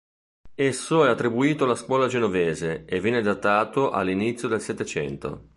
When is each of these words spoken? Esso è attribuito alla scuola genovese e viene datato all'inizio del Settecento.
Esso 0.55 1.05
è 1.05 1.09
attribuito 1.09 1.65
alla 1.65 1.75
scuola 1.75 2.07
genovese 2.07 2.85
e 2.85 2.99
viene 2.99 3.21
datato 3.21 3.91
all'inizio 3.91 4.47
del 4.47 4.59
Settecento. 4.59 5.49